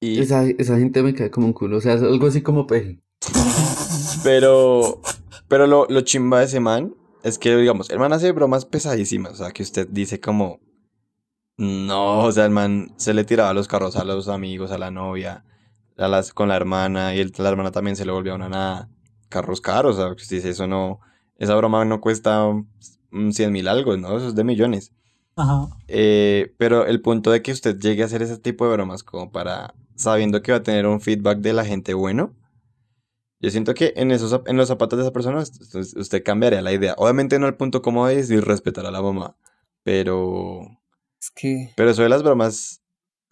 [0.00, 1.76] Y, Esa, esa gente me cae como un culo.
[1.76, 3.00] O sea, es algo así como peje.
[4.24, 5.00] pero,
[5.48, 9.32] pero lo, lo chimba de ese man es que, digamos, el man hace bromas pesadísimas,
[9.32, 10.60] o sea, que usted dice como,
[11.56, 14.90] no, o sea, el man se le tiraba los carros a los amigos, a la
[14.90, 15.44] novia,
[15.96, 18.88] a las, con la hermana, y el- la hermana también se le volvió una nada.
[19.28, 21.00] Carros caros, o sea, que usted dice, eso no,
[21.36, 22.44] esa broma no cuesta
[23.10, 24.16] mm, 100 mil algo, ¿no?
[24.16, 24.92] Eso es de millones.
[25.36, 25.68] Ajá.
[25.88, 29.30] Eh, pero el punto de que usted llegue a hacer ese tipo de bromas como
[29.32, 32.34] para sabiendo que va a tener un feedback de la gente bueno,
[33.42, 36.62] yo siento que en esos en los zapatos de esa persona us- us- usted cambiaría
[36.62, 36.94] la idea.
[36.96, 39.36] Obviamente no al punto como de decir respetar a la mamá,
[39.82, 40.62] pero
[41.20, 42.80] Es que pero eso de las bromas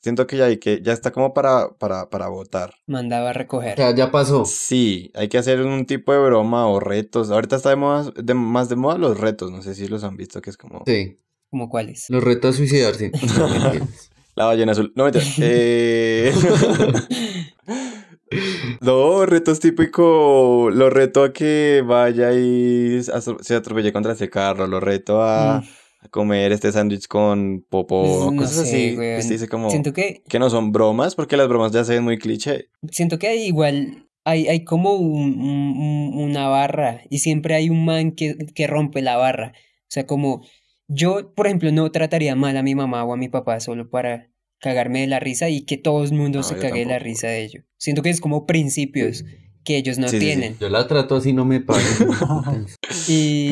[0.02, 2.74] siento que ya hay que ya está como para para para votar.
[2.86, 3.76] mandaba a recoger.
[3.76, 4.44] sea, ya pasó.
[4.46, 7.30] Sí, hay que hacer un tipo de broma o retos.
[7.30, 10.16] Ahorita está de moda, de, más de moda los retos, no sé si los han
[10.16, 11.18] visto que es como Sí.
[11.50, 12.06] ¿Como cuáles?
[12.10, 13.10] Los reto a suicidarse.
[14.36, 14.92] La ballena azul.
[14.94, 15.24] No, mentira.
[15.40, 16.32] Eh...
[18.80, 20.70] no, retos típico.
[20.72, 24.66] Lo reto a que vaya y se atropelle contra ese carro.
[24.66, 28.02] Lo reto a, Mm, comer este sándwich con popó.
[28.02, 28.96] Pues, no cosas sé, así.
[28.96, 31.94] que usted dice como Siento que que no son bromas, porque las bromas ya se
[31.94, 32.70] ven muy cliché.
[32.90, 38.12] Siento que hay igual, hay, hay como un- una barra y siempre hay un man
[38.12, 39.52] que, que rompe la barra.
[39.56, 40.42] O sea, como
[40.88, 44.30] yo, por ejemplo, no trataría mal a mi mamá o a mi papá solo para
[44.60, 47.26] cagarme de la risa y que todo el mundo No, se cague de la risa
[47.28, 47.62] de ello.
[47.78, 49.24] Siento que es como principios
[49.64, 50.26] que ellos no Sí, sí, sí.
[50.26, 50.56] tienen.
[50.58, 51.84] Yo la trato así, no me paguen.
[53.08, 53.50] Y,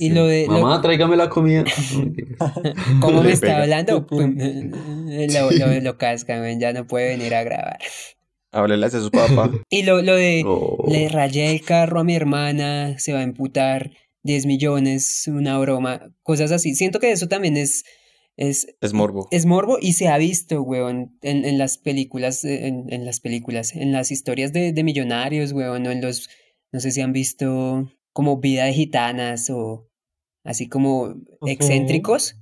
[0.00, 0.46] y lo de...
[0.46, 1.64] lo- Mamá, tráigame la comida.
[3.00, 4.06] ¿Cómo me está hablando?
[4.06, 4.36] Pum,
[5.32, 7.78] lo, lo, lo cascan, ya no puede venir a grabar.
[8.52, 9.50] Háblele a su papá.
[9.68, 10.44] Y lo, lo de...
[10.88, 16.12] Le rayé el carro a mi hermana, se va a imputar 10 millones, una broma,
[16.22, 16.74] cosas así.
[16.74, 17.84] Siento que eso también es,
[18.40, 19.28] es, Es morbo.
[19.30, 23.20] es morbo y se ha visto, weón, en, en las películas, eh, en, en las
[23.20, 26.28] películas, en las historias de, de millonarios, weón, o en los,
[26.72, 29.88] no sé si han visto como vida de gitanas o
[30.44, 31.14] así como
[31.46, 32.36] excéntricos.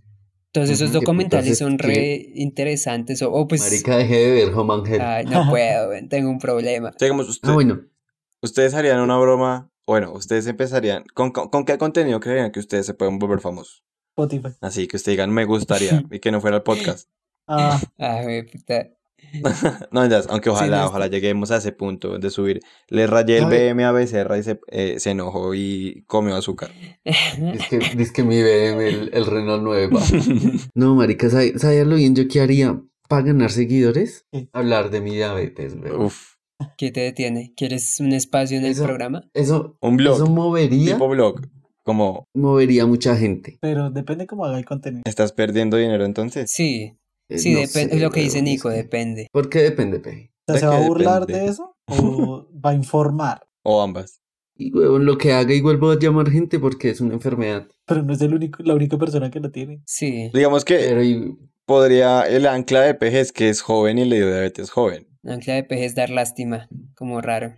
[0.50, 3.20] Todos esos documentales son que- re interesantes.
[3.22, 6.92] O, o pues, Marica, deje de ver Home ay, no puedo, weón, tengo un problema.
[6.98, 7.80] Digamos, usted- Ah, bueno.
[8.42, 9.70] ustedes harían una broma.
[9.87, 11.04] Bueno, ustedes empezarían.
[11.14, 13.82] ¿Con, con, con qué contenido creerían que ustedes se pueden volver famosos?
[14.22, 14.57] Spotify.
[14.61, 16.02] Así que ustedes digan, me gustaría.
[16.11, 17.09] y que no fuera el podcast.
[17.50, 18.90] Ah, Ay, güey, puta.
[19.90, 22.61] No, ya, aunque ojalá, no, ojalá lleguemos a ese punto de subir.
[22.88, 23.46] Le rayé el.
[23.46, 26.70] BM a Becerra y se, eh, se enojó y comió azúcar.
[27.04, 30.02] Es que, es que mi BM, el, el Renault 9, va.
[30.74, 34.26] No, marica, ¿sabe, ¿sabe lo bien yo qué haría para ganar seguidores?
[34.31, 34.50] ¿Qué?
[34.52, 35.92] Hablar de mi diabetes, güey.
[35.92, 36.35] Uf,
[36.76, 37.54] ¿Qué te detiene?
[37.57, 39.28] ¿Quieres un espacio en el programa?
[39.33, 41.40] Eso, un blog, eso movería, tipo blog.
[41.88, 43.57] Como, movería mucha gente.
[43.62, 45.05] pero depende cómo haga el contenido.
[45.07, 46.51] ¿estás perdiendo dinero entonces?
[46.53, 46.98] Sí,
[47.31, 49.27] Eh, sí, no depende, sé, lo que dice Nico, es depende.
[49.33, 50.31] ¿Por qué depende, Peje?
[50.46, 51.46] O sea, ¿De ¿se va a burlar depende?
[51.46, 53.40] de eso o va a informar?
[53.62, 54.20] O ambas.
[54.55, 57.66] Y huevón, lo que haga igual voy a llamar gente porque es una enfermedad.
[57.87, 59.81] Pero no es el único, la única persona que la tiene.
[59.87, 64.05] Sí, Digamos que Pero y- podría, el ancla de peje es que es joven y
[64.05, 65.07] le dio diabetes joven.
[65.24, 67.57] ancla de peje es dar lástima, como raro.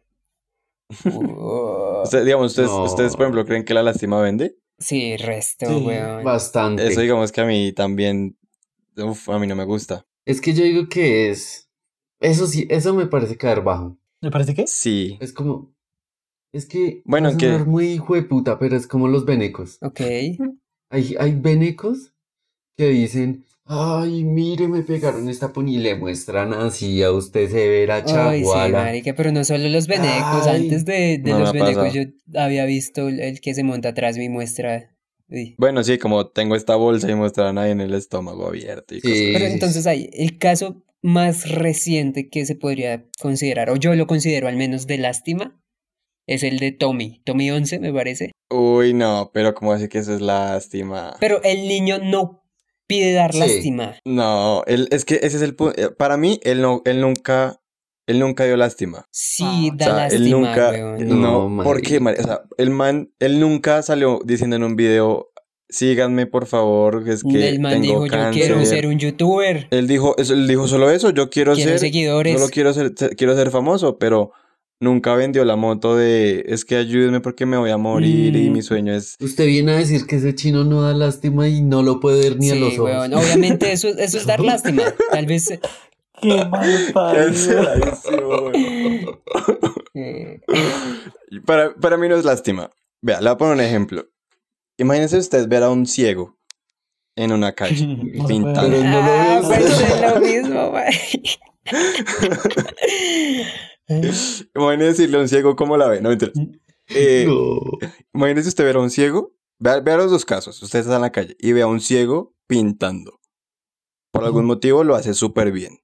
[1.05, 2.85] Uh, digamos, ustedes, No.
[2.85, 4.57] ustedes, por ejemplo, creen que la lástima vende.
[4.79, 6.25] sí, resto, Sí, weón.
[6.25, 6.87] bastante.
[6.87, 8.37] Eso digamos que a mí también,
[8.97, 10.05] uf, a mí no me gusta.
[10.27, 11.69] Es que yo digo que es.
[12.21, 13.97] Eso sí, eso me parece caer bajo.
[14.23, 14.67] ¿Me parece que?
[14.67, 15.17] Sí.
[15.21, 15.73] Es como.
[16.53, 17.03] Es que.
[17.05, 19.79] Bueno, va a que- sonar muy hijo de puta, pero es como los venecos.
[19.83, 20.01] Ok.
[20.91, 22.13] Hay, hay venecos
[22.77, 23.45] que dicen.
[23.73, 28.45] Ay, mire, me pegaron esta poni y le muestran así a usted severa Ay, sí,
[28.45, 28.83] chaguala.
[28.83, 30.45] marica, pero no solo los venecos.
[30.49, 32.45] Ay, Antes de, de no me los ha venecos yo pasado.
[32.47, 34.91] había visto el, el que se monta atrás mi muestra.
[35.29, 35.55] Uy.
[35.57, 39.09] Bueno, sí, como tengo esta bolsa y muestran ahí en el estómago abierto y Sí.
[39.09, 43.95] cosas Pero sí, entonces hay el caso más reciente que se podría considerar, o yo
[43.95, 45.63] lo considero al menos de lástima,
[46.27, 47.23] es el de Tommy.
[47.25, 48.33] Tommy 11, me parece.
[48.51, 51.15] Uy, no, pero como así que eso es lástima.
[51.21, 52.40] Pero el niño no
[52.91, 53.39] pide dar Sí.
[53.39, 53.95] lástima.
[54.05, 55.81] No, él, es que ese es el punto.
[55.81, 57.61] eh, Para mí, él no, él nunca,
[58.07, 59.07] él nunca dio lástima.
[59.11, 61.09] Sí, Ah, O da él lástima, nunca, weón.
[61.09, 62.23] no, No, ¿por qué, marica.
[62.23, 65.29] mari- O sea, el man, él nunca salió diciendo en un video,
[65.69, 68.67] síganme por favor, es que el man tengo dijo, yo quiero cáncer".
[68.67, 69.69] ser un youtuber.
[69.71, 72.35] Él dijo, eso- él dijo solo eso, yo quiero, Quiero ser, seguidores.
[72.39, 74.33] solo quiero ser, ser- quiero ser famoso, pero
[74.81, 78.53] nunca vendió la moto de, es que ayúdenme porque me voy a morir y Mm.
[78.53, 79.17] mi sueño es...
[79.21, 82.39] Usted viene a decir que ese chino no da lástima y no lo puede ver
[82.39, 82.87] ni a los ojos.
[82.91, 83.15] weón.
[83.15, 84.83] Obviamente eso, eso es dar lástima.
[85.11, 85.49] Tal vez...
[86.23, 87.33] Qué mal
[88.43, 89.07] güey.
[89.95, 90.41] eh,
[91.47, 92.71] Para, para mí no es lástima.
[93.03, 94.07] Vea, le voy a poner un ejemplo.
[94.77, 96.37] Imagínese usted ver a un ciego
[97.17, 98.71] en una calle No pintando.
[98.71, 100.95] Pero no lo ah, pues es lo mismo, güey.
[104.55, 106.01] Imagínese decirle a un ciego cómo la ve.
[106.01, 106.33] No, mentira.
[106.89, 107.61] Eh, No.
[108.15, 109.33] Imagínese usted ver a un ciego.
[109.59, 110.63] Vea, vea los dos casos.
[110.63, 113.21] Usted está en la calle y ve a un ciego pintando.
[114.13, 115.79] Por algún motivo lo hace súper bien.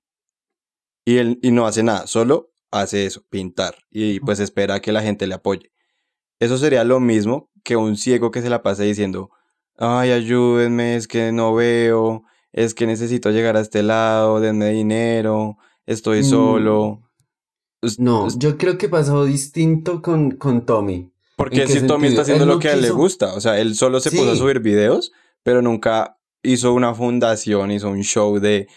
[1.04, 3.76] Y él y no hace nada, solo hace eso, pintar.
[3.90, 5.70] Y pues espera a que la gente le apoye.
[6.40, 9.30] Eso sería lo mismo que un ciego que se la pase diciendo,
[9.76, 15.56] ay, ayúdenme, es que no veo, es que necesito llegar a este lado, denme dinero,
[15.86, 16.24] estoy Mm.
[16.24, 17.05] solo.
[17.86, 21.10] Es- No, es- yo creo que pasó distinto con, con Tommy.
[21.36, 23.34] Porque ¿En qué si Tommy está haciendo Él lo no que a él le gusta,
[23.34, 24.38] o sea, él solo se puso a Sí.
[24.40, 28.68] subir videos, pero nunca hizo una fundación, hizo un show de,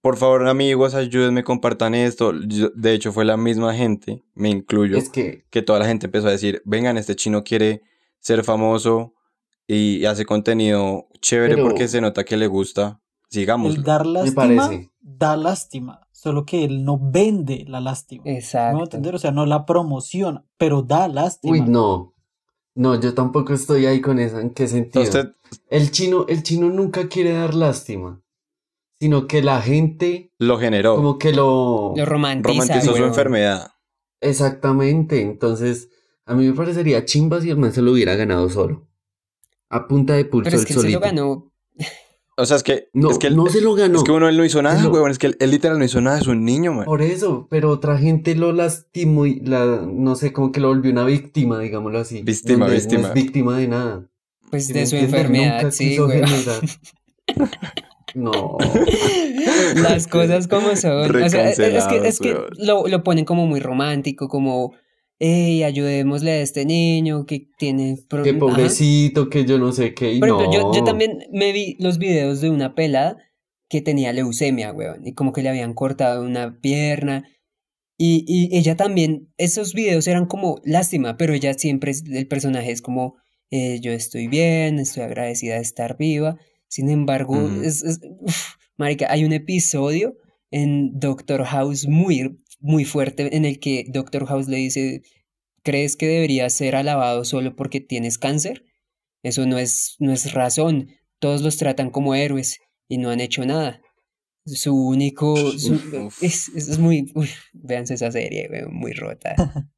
[0.00, 2.32] por favor amigos, ayúdenme, compartan esto.
[2.46, 6.06] Yo- de hecho, fue la misma gente, me incluyo, Es que, que toda la gente
[6.06, 7.82] empezó a decir, vengan, este chino quiere
[8.20, 9.12] ser famoso
[9.66, 13.00] y hace contenido chévere Pero- porque se nota que le gusta.
[13.28, 13.74] Sigamos.
[13.74, 14.90] El dar lástima parece.
[15.00, 18.24] da lástima, solo que él no vende la lástima.
[18.24, 18.72] ¿Me Exacto.
[18.72, 19.14] voy a entender?
[19.14, 21.52] O sea, no la promociona, pero da lástima.
[21.52, 22.14] uy, no.
[22.74, 24.40] No, yo tampoco estoy ahí con eso.
[24.40, 25.04] ¿En qué sentido?
[25.04, 25.32] Usted,
[25.68, 28.22] El chino, el chino nunca quiere dar lástima,
[28.98, 31.92] sino que la gente lo generó, como que lo...
[31.96, 33.72] Lo romantiza, romantizó su enfermedad.
[34.20, 35.20] Exactamente.
[35.20, 35.90] Entonces,
[36.24, 38.88] a mí me parecería chimba si el man se lo hubiera ganado solo.
[39.68, 41.52] A punta de pulso Pero es que él se lo ganó.
[42.38, 43.96] O sea, es que, No, es que él- no se lo ganó.
[43.98, 45.10] Es que uno él no hizo nada, Eso- weón.
[45.10, 46.84] Es que él, él literal no hizo nada, es un niño, man.
[46.84, 50.92] Por eso, pero otra gente lo lastimó y la, no sé, como que lo volvió
[50.92, 52.22] una víctima, digámoslo así.
[52.22, 53.08] Víctima, No víctima.
[53.08, 54.06] es víctima de nada.
[54.50, 56.22] Pues ¿Sí de su enfermedad, Nunca sí, quiso güey.
[56.26, 56.60] generar.
[58.14, 58.56] No.
[59.74, 61.14] Las cosas como son.
[61.14, 64.72] O sea, es que, es que lo, lo ponen como muy romántico, como,
[65.18, 67.96] hey, ayudémosle a este niño que tiene...
[68.08, 68.38] pro- Qué Ajá.
[68.38, 70.12] pobrecito, que yo no sé qué.
[70.14, 73.16] Y Por ejemplo, yo, yo también me vi los videos de una pelada
[73.68, 77.24] que tenía leucemia, weón, y como que le habían cortado una pierna.
[77.98, 82.82] Y, y ella también, esos videos eran como lástima, pero ella siempre, el personaje es
[82.82, 83.16] como,
[83.50, 86.36] eh, yo estoy bien, estoy agradecida de estar viva.
[86.68, 87.62] Sin embargo, Ujú.
[87.62, 90.14] es, es- uf, marica, hay un episodio
[90.50, 95.02] en Doctor House muy, muy fuerte en el que Doctor House le dice,
[95.62, 98.64] ¿crees que deberías ser alabado solo porque tienes cáncer?
[99.22, 100.88] Eso no es, no es razón.
[101.18, 103.80] Todos los tratan como héroes y no han hecho nada.
[104.44, 105.36] Su único...
[105.58, 105.74] su-
[106.06, 106.22] Uf.
[106.22, 107.10] es, es muy...
[107.14, 109.34] Uf, véanse esa serie, muy rota.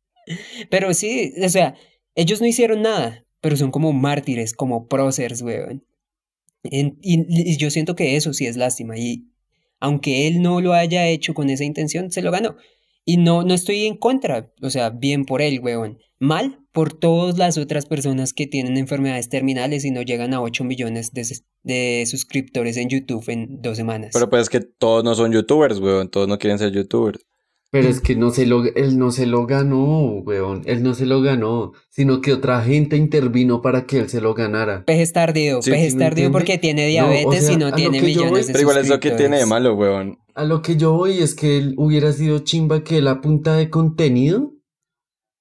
[0.70, 1.74] Pero sí, o sea,
[2.14, 5.86] ellos no hicieron nada, pero son como mártires, como próceres, weón.
[6.64, 8.98] En- y, y yo siento que eso sí es lástima.
[8.98, 9.30] Y
[9.80, 12.56] aunque él no lo haya hecho con esa intención, se lo ganó.
[13.08, 15.96] Y no, no estoy en contra, o sea, bien por él, weón.
[16.18, 20.62] Mal por todas las otras personas que tienen enfermedades terminales y no llegan a 8
[20.64, 21.26] millones de,
[21.62, 24.10] de suscriptores en YouTube en dos semanas.
[24.12, 26.10] Pero pues es que todos no son youtubers, weón.
[26.10, 27.24] Todos no quieren ser youtubers.
[27.70, 30.62] Pero es que no se lo, él no se lo ganó, weón.
[30.64, 34.32] Él no se lo ganó, sino que otra gente intervino para que él se lo
[34.32, 34.84] ganara.
[34.86, 37.56] Peje es tardío, Sí, peje ¿sí es tardío porque tiene No, o diabetes sea, y
[37.58, 40.18] no tiene yo voy- millones de Pero igual es lo que tiene de malo, weón.
[40.34, 43.68] A lo que yo voy es que él hubiera sido chimba que la punta de
[43.68, 44.52] contenido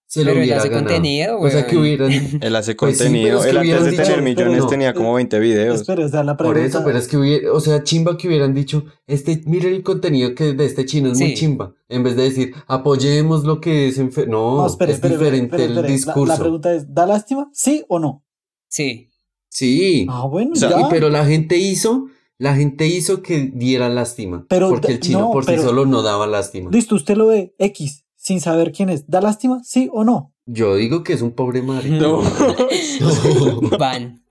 [0.09, 0.85] se lo Pero él hubiera hace ganado.
[0.87, 2.09] contenido, O sea, que hubieran...
[2.41, 3.39] Él hace Pues sí, contenido.
[3.39, 4.67] es que Él antes de tener millones no.
[4.67, 5.81] tenía como 20 videos.
[5.81, 6.77] Espera, o sea, la Por pregunta.
[6.77, 10.33] eso, pero es que hubiera, o sea, chimba que hubieran dicho, este, miren el contenido
[10.33, 11.35] que de este chino es muy Sí.
[11.35, 14.27] chimba, en vez de decir, apoyemos lo que es enfer-".
[14.27, 15.75] No, No, espere, es espere, diferente espere, el.
[15.75, 16.25] La- discurso.
[16.33, 17.49] La, pregunta es: ¿da lástima?
[17.53, 18.23] ¿Sí o no?
[18.69, 19.09] Sí.
[19.49, 20.81] Sí, Ah, bueno, O sea, ya.
[20.81, 22.05] y- pero la gente hizo,
[22.37, 25.85] la gente hizo que diera lástima, Pero porque el chino no, por pero- sí solo
[25.85, 26.69] no daba lástima.
[26.71, 29.07] Listo, usted lo ve X sin saber quién es.
[29.07, 29.61] ¿Da lástima?
[29.63, 30.33] ¿Sí o no?
[30.45, 31.95] Yo digo que es un pobre marico.
[31.95, 32.21] No.
[32.21, 34.23] No, Van.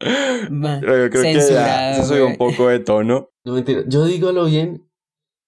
[0.50, 0.80] Van.
[0.82, 3.30] Yo creo que ya Censurado, se subió un poco de tono.
[3.44, 4.86] no mentira, yo digo lo bien,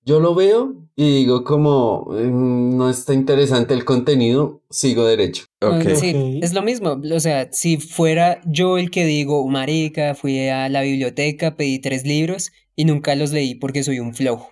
[0.04, 5.44] yo lo veo y digo como, "Mm, no está interesante el contenido, sigo derecho.
[5.60, 5.82] Ok.
[5.94, 6.42] Sí, Ok.
[6.44, 7.00] es lo mismo.
[7.14, 12.04] O sea, si fuera yo el que digo, marica, fui a la biblioteca, pedí tres
[12.04, 14.50] libros y nunca los leí porque soy un flojo.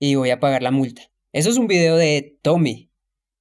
[0.00, 1.02] Y voy a pagar la multa.
[1.32, 2.90] Eso es un video de Tommy.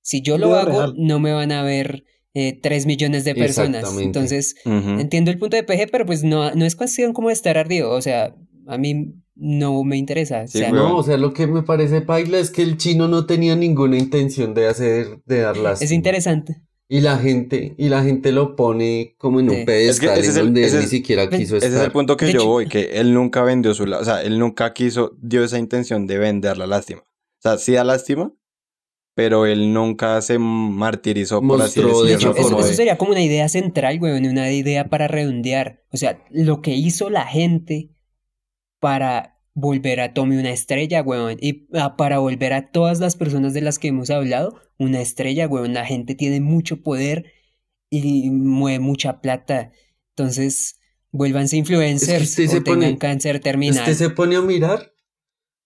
[0.01, 0.93] Si yo lo hago, real.
[0.97, 3.81] no me van a ver eh, tres millones de personas.
[3.81, 4.03] Exactamente.
[4.05, 7.57] Entonces, entiendo el punto de PG, pero pues no, no es cuestión como de estar
[7.57, 7.91] ardido.
[7.91, 8.35] O sea,
[8.67, 10.47] a mí no me interesa.
[10.47, 10.71] Sí, o sea.
[10.71, 13.97] No, o sea, lo que me parece paila es que el chino no tenía ninguna
[13.97, 15.85] intención de hacer, de dar lástima.
[15.85, 16.61] es interesante.
[16.87, 19.65] Y la gente, y la gente lo pone como en un Sí.
[19.65, 21.71] pedestal ese es en el- donde ese él ni es- siquiera Pues, quiso Ese es
[21.71, 21.85] estar.
[21.85, 23.83] el punto que De yo hecho- voy, que él nunca vendió su...
[23.83, 26.99] O sea, él nunca quiso, dio esa intención de vender la lástima.
[27.01, 28.33] O sea, sí da lástima,
[29.21, 32.09] pero él nunca se martirizó, por así de decirlo.
[32.09, 35.83] hecho, eso, sería como una idea central, weón, una idea para redondear.
[35.91, 37.91] O sea, lo que hizo la gente
[38.79, 43.53] para volver a Tommy una estrella, weón, y ah, para volver a todas las personas
[43.53, 45.75] de las que hemos hablado, una estrella, weón.
[45.75, 47.31] La gente tiene mucho poder
[47.91, 49.71] y mueve mucha plata.
[50.15, 50.79] Entonces,
[51.11, 53.77] vuélvanse influencers usted o se tengan pone- cáncer terminal.
[53.77, 54.90] Usted se pone a mirar,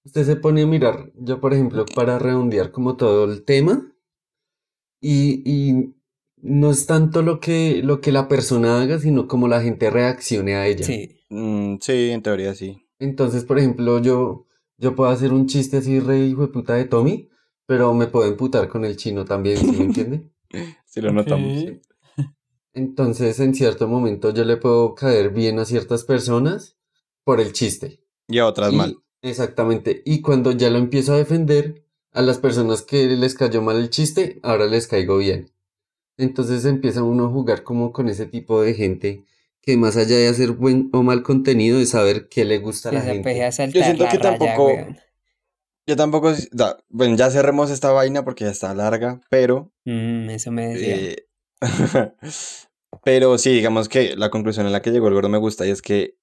[0.06, 3.92] usted se pone a mirar, yo por ejemplo, para redondear como todo el tema,
[5.02, 5.96] y, y
[6.42, 10.56] no es tanto lo que, lo que la persona haga, sino como la gente reaccione
[10.56, 10.86] a ella.
[10.86, 11.10] Sí.
[11.30, 12.78] Mm, sí, en teoría sí.
[13.00, 14.46] Entonces, por ejemplo, yo,
[14.78, 17.30] yo puedo hacer un chiste así re hijo de puta de Tommy,
[17.66, 20.32] pero me puedo emputar con el chino también, ¿sí me entiende?
[20.86, 21.66] Sí lo notamos.
[22.72, 26.78] Entonces, en cierto momento yo le puedo caer bien a ciertas personas
[27.26, 28.02] por el chiste.
[28.30, 28.98] Y a otras Y- mal.
[29.26, 30.02] Exactamente.
[30.06, 33.90] Y cuando ya lo empiezo a defender, a las personas que les cayó mal el
[33.90, 35.52] chiste, ahora les caigo bien.
[36.18, 39.24] Entonces empieza uno a jugar como con ese tipo de gente
[39.62, 42.92] que más allá de hacer buen o mal contenido, de saber qué le gusta a
[42.94, 43.44] la gente.
[43.44, 44.98] a saltar siento que raya, tampoco- weón.
[45.88, 46.34] Yo tampoco...
[46.52, 49.72] da- bueno, ya cerremos esta vaina porque ya está larga, pero...
[49.86, 50.96] Mm, eso me decía.
[50.96, 51.28] Eh,
[53.04, 55.72] pero sí, digamos que la conclusión a la que llegó el gordo me gusta y
[55.72, 56.16] es que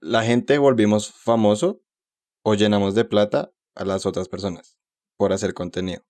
[0.00, 1.80] la gente volvimos famoso
[2.48, 4.78] o llenamos de plata a las otras personas
[5.16, 6.02] por hacer contenido.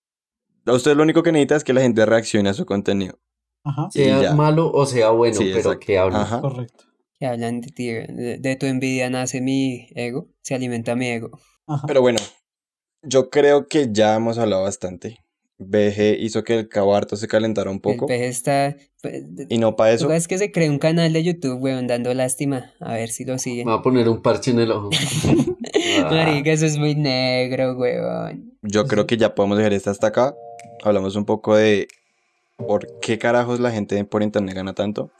[0.66, 3.18] A usted lo único que necesita es que la gente reaccione a su contenido.
[3.64, 4.20] Ajá, y ya.
[4.20, 5.80] Sea malo o sea bueno, Sí, pero exacto.
[5.80, 6.16] que hable.
[6.16, 6.40] Ajá.
[6.40, 6.84] correcto.
[7.18, 11.30] Que hablan de ti, de, de tu envidia nace mi ego, se alimenta mi ego.
[11.66, 11.84] Ajá.
[11.86, 12.20] Pero bueno,
[13.02, 15.18] yo creo que ya hemos hablado bastante.
[15.58, 18.04] BG hizo que el cabarto se calentara un poco.
[18.04, 18.76] El peje está...
[19.48, 20.12] Y no para eso.
[20.12, 22.72] Es que se creó un canal de YouTube, weón, dando lástima.
[22.78, 23.66] A ver si lo siguen.
[23.66, 24.90] Me va a poner un parche en el ojo.
[26.04, 26.08] Ah.
[26.10, 28.52] Marica, eso es muy negro, weón.
[28.62, 30.34] Yo creo que ya podemos dejar esto hasta acá.
[30.84, 31.88] Hablamos un poco de
[32.56, 35.10] por qué carajos la gente por internet gana tanto.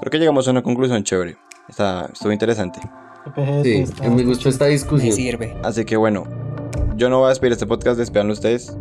[0.00, 1.36] Creo que llegamos a una conclusión chévere.
[1.68, 2.80] Está, estuvo interesante.
[3.62, 5.12] Sí, está- me gustó esta Me discusión.
[5.12, 5.54] sirve.
[5.62, 6.24] Así que bueno,
[6.96, 8.76] yo no voy a despedir este podcast, despidanlo ustedes.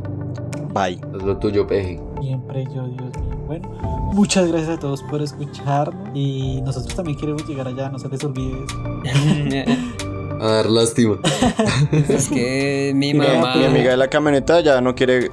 [0.73, 0.99] Bye.
[1.15, 1.99] Haz lo tuyo, peje.
[2.21, 3.37] Siempre yo, Dios mío.
[3.47, 3.69] Bueno,
[4.13, 6.09] muchas gracias a todos por escucharnos.
[6.13, 8.57] Y nosotros también queremos llegar allá, no se les olvide.
[10.39, 11.17] A dar lástima.
[11.91, 13.55] es que mi Mi, mamá...
[13.55, 15.29] mi amiga de la camioneta ya no quiere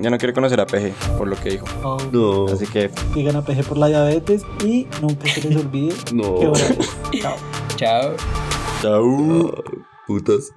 [0.00, 1.66] ya no quiere conocer a PG por lo que dijo.
[1.82, 5.94] Oh, No, Así que Sigan a PG por la diabetes y nunca se les olvide
[6.12, 6.52] no.
[7.20, 7.36] Chao.
[7.76, 8.14] Chao.
[8.82, 9.54] chao.
[10.06, 10.50] Putas.